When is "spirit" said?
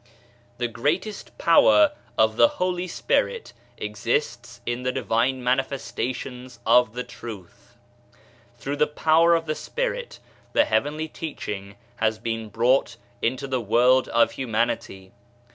2.87-3.53, 9.53-10.17